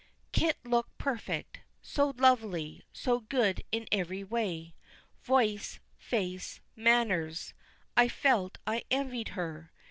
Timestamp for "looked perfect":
0.63-1.59